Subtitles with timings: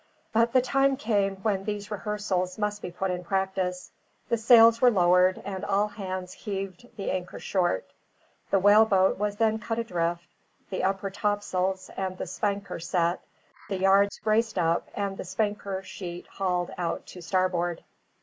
[0.33, 3.91] But the time came when these rehearsals must be put in practice.
[4.29, 7.85] The sails were lowered, and all hands heaved the anchor short.
[8.49, 10.25] The whaleboat was then cut adrift,
[10.71, 13.19] the upper topsails and the spanker set,
[13.69, 17.83] the yards braced up, and the spanker sheet hauled out to starboard.